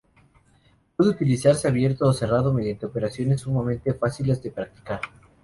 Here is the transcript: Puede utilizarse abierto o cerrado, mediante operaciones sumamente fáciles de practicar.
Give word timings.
Puede 0.95 1.11
utilizarse 1.11 1.67
abierto 1.67 2.07
o 2.07 2.13
cerrado, 2.13 2.51
mediante 2.51 2.87
operaciones 2.87 3.41
sumamente 3.41 3.93
fáciles 3.93 4.41
de 4.41 4.49
practicar. 4.49 4.99